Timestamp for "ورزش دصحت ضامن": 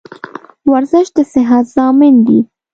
0.71-2.13